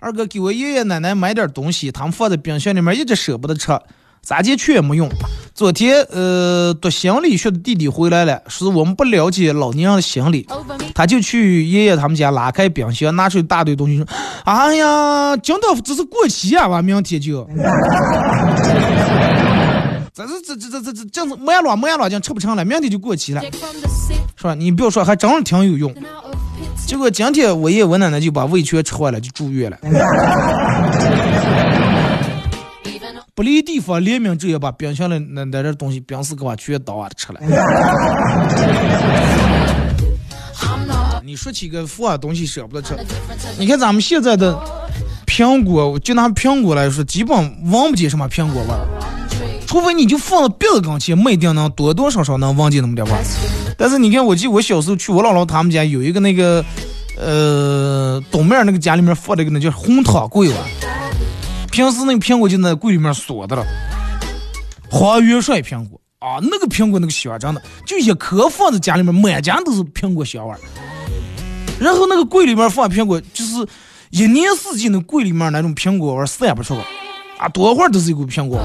[0.00, 3.78] 二哥给我爷爷奶奶买点东西，他们放在冰箱里面，一直舍不得吃。
[4.22, 5.08] 咋解决也没用。
[5.54, 10.46] 昨天，呃，读心理学的弟弟回来了，说我们不了解老年人的心理，
[10.94, 14.06] 他就去爷爷他们家拉开冰箱，拿出一大堆东西，说
[14.44, 17.48] ：“哎呀，今天这是过期啊，完明天就。”
[20.14, 23.40] 这是这这这这这这样子没乱没乱，讲吃不成了，明天就过期了，
[24.36, 24.54] 是吧？
[24.54, 25.94] 你不要说，还真是挺有用。
[26.86, 29.78] 结果今天我爷我奶奶就把胃全吃坏了，就住院了。
[33.38, 37.38] 不离地方，联名直接把冰箱里那那点东西冰丝给我全倒啊吃了。
[41.22, 42.96] 你说起个富啊东西舍不得吃，
[43.56, 44.58] 你看咱们现在的
[45.24, 47.38] 苹果，就拿苹果来说，基本
[47.70, 48.84] 闻不见什么苹果味儿，
[49.68, 53.22] 除非你就放到鼻子跟前，没定能多多少少能闻见那么点味儿。
[53.76, 56.64] 但是你看，我记得我小时候去我姥姥他们家有一个那个，
[57.16, 60.56] 呃，东面那个家里面放了一个那叫红糖桂吧，
[61.78, 63.64] 平时那个苹果就在柜里面锁的了，
[64.90, 70.56] 黄元帅苹果啊，那个苹果那个香真的，就一颗放在家里面，满家都是苹果香味。
[71.78, 73.64] 然后那个柜里面放苹果，就是
[74.10, 76.84] 一年四季那柜里面那种苹果味散不出来，
[77.38, 78.64] 啊，多会儿都是一股苹果味。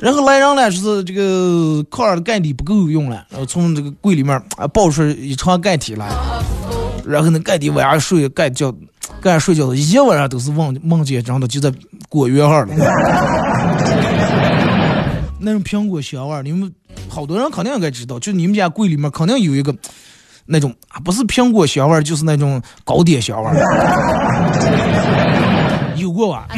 [0.00, 6.08] 然后来人了，就是这个炕上的盖底不够用了，然后从这个柜里面啊抱出一床盖体来，
[7.04, 8.72] 然后那盖底晚上睡盖觉，
[9.20, 11.68] 盖睡觉一晚上都是梦梦见真的就在
[12.12, 12.74] 果园上了。
[15.40, 16.70] 那种苹果香味儿，你们
[17.08, 19.74] 好多人肯定应该知道，就你们家柜里面肯定有一个。
[20.44, 23.54] 那种啊，不是苹果香味儿，就是那种糕点香味儿。
[25.96, 26.48] 有过吧？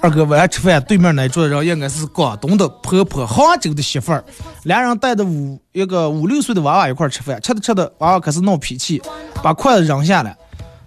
[0.00, 4.24] 二哥，晚上吃饭，对面那桌人应该是广东的婆婆，杭州的媳妇儿，
[4.62, 9.02] 俩人带着五一个五六岁的娃娃一块吃饭，吃着吃着，娃娃开始闹脾气，
[9.42, 10.36] 把筷子扔下来，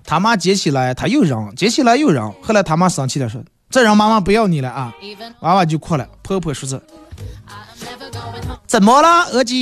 [0.06, 3.44] 他妈捡起来，他又扔，捡起来又扔，后来他妈生气了说。
[3.70, 4.94] 这人妈妈不要你了啊！
[5.40, 6.08] 娃娃就哭了。
[6.22, 6.80] 婆婆说是
[8.68, 9.54] ：“怎么了，儿子？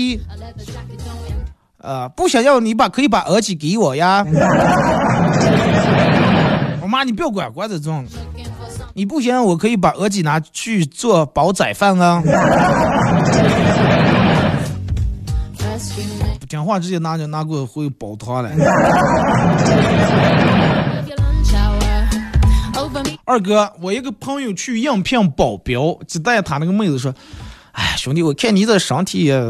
[1.78, 4.26] 呃，不想要你把可以把儿子给我呀。
[6.92, 8.06] 妈，你不要管，管这种。
[8.94, 12.22] 你不行，我可以把儿子拿去做煲仔饭啊。
[16.40, 18.52] 不听话，直接拿就拿过会煲汤了。”
[23.24, 27.14] 二哥，我一个朋友去应聘保镖，就带他那个妹子说
[27.72, 29.42] ：“哎，兄弟，我看你这身体也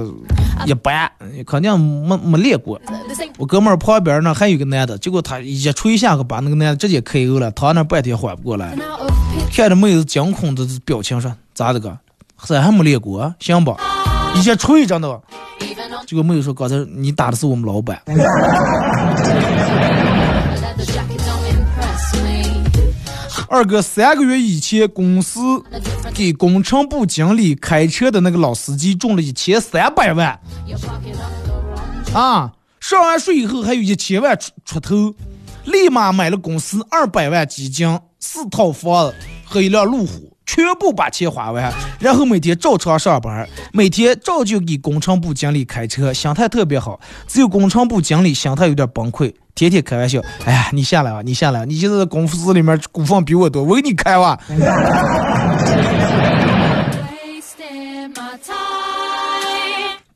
[0.66, 1.12] 一般，
[1.46, 2.80] 肯定没没练过。”
[3.38, 8.76] 我哥们儿旁边呢还有个男的，结果他一吹一下去把那个男的直接 KO 了，躺那半天缓不过来。
[9.54, 11.98] 看着妹子惊恐的表情说：“咋的个？
[12.44, 13.34] 这还没练过？
[13.40, 13.76] 行吧？
[14.36, 15.20] 一下吹着呢。”
[16.08, 18.02] 这个妹子说：“刚才你打的是我们老板。
[23.52, 25.42] ”二哥，三个月以前，公司
[26.14, 30.40] 给工程部经理开车的那个老司机中了一千三百万，
[32.14, 35.14] 啊，上完税以后还有一千万出出头，
[35.66, 46.98] 立马买了公司二百万基金、四套房子和一辆路虎，全部把钱花完，然后每天照常上班，每天照旧给工程部经理开车，心态特别好，
[47.28, 49.34] 只有工程部经理心态有点崩溃。
[49.54, 54.40] 天天开玩笑，哎呀，你下来吧，你下来，你现在公司里面股份比我多，我给你开吧。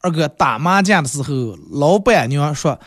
[0.01, 2.79] 二哥打麻将的时候，老板娘说：“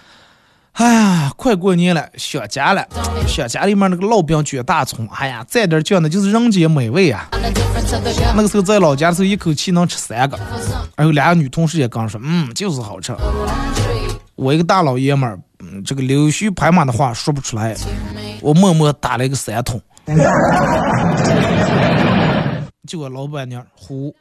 [0.74, 2.86] 哎呀，快过年了，想家了，
[3.26, 7.28] 想家里面那个烙饼卷大葱，哎呀，蘸点酱那就是人间美味啊。”
[8.36, 10.38] 那个时候在老家的时候，一口气能吃三个，
[10.96, 13.12] 还有俩女同事也刚说：“嗯，就是好吃。”
[14.36, 15.40] 我一个大老爷们儿，
[15.84, 17.76] 这个溜须拍马的话说不出来，
[18.40, 19.80] 我默默打了一个三通，
[22.86, 24.14] 就我老板娘呼。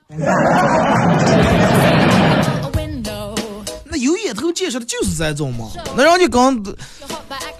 [3.85, 6.63] 那有眼头见识的就是这种嘛，那人家刚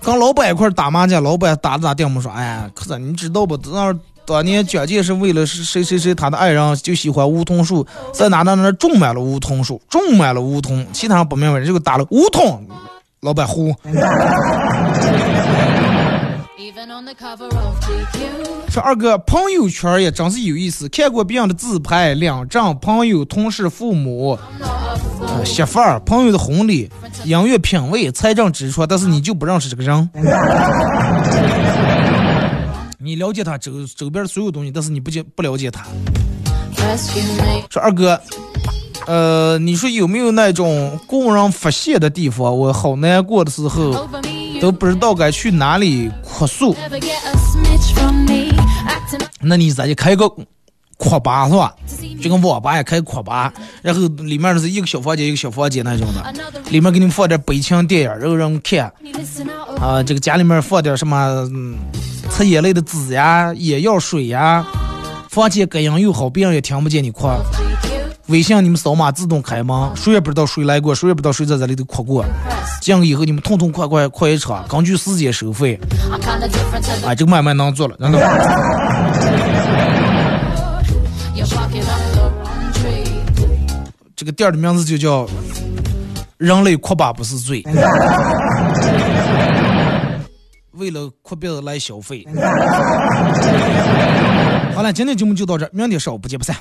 [0.01, 3.57] 跟老板一块打麻将，老板打着打电话说，哎呀，可是你知道不？
[3.57, 3.97] 那。
[4.27, 12.61] 当年蒋介石为了谁谁谁，他的爱人就喜欢梧桐树，在哪哪哪种满了梧桐树，种满了梧桐，其他不明白，就给打了梧桐。
[13.21, 13.75] 老板呼。
[18.69, 24.37] 说二哥，朋友圈也真是有意思，看过别人的自拍，两张朋友、同事、父母、
[25.43, 26.89] 媳妇儿、朋友的婚礼、
[27.23, 30.09] 音乐品味、财政支出，但是你就不认识这个人。
[32.99, 35.85] 你了解他周周边的所有东西，但是你不解不了解他。
[37.69, 38.19] 说二哥，
[39.07, 42.55] 呃，你说有没有那种供人发泄的地方？
[42.55, 44.07] 我好难过的时候，
[44.59, 46.75] 都不知道该去哪里哭诉。
[49.39, 50.27] 那你咋就开个
[50.97, 51.73] 哭吧是吧？
[52.21, 58.91] 就跟网吧也开哭吧，然后里面是一个小房间一个小房间那种的，里面给你放点悲情电影，然后让看。
[59.79, 61.49] 啊，这个家里面放点什么？
[62.29, 64.67] 擦眼泪的纸呀，眼药水呀，
[65.29, 67.29] 房间隔音又好，别人也听不见你哭。
[68.27, 72.25] 微信你们扫码自动开门，谁也不知道谁来过，谁也不知道谁在这里头哭过。
[72.81, 75.79] 进以后你们痛痛快快快一场，根据时间收费。
[77.05, 78.19] 哎，这个买卖能做了，真的。
[84.13, 85.25] 这个店的名字就叫
[86.37, 87.63] “人类哭吧不是罪”，
[90.73, 92.27] 为了哭别人来消费。
[94.75, 96.53] 好了，今天节目就到这，明天上午不见不散。